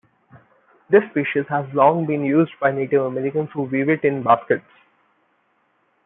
This 0.89 1.03
species 1.11 1.45
has 1.49 1.71
long 1.75 2.07
been 2.07 2.25
used 2.25 2.53
by 2.59 2.71
Native 2.71 3.03
Americans 3.03 3.49
who 3.53 3.61
weave 3.61 3.87
it 3.87 4.03
in 4.03 4.23
baskets. 4.23 4.65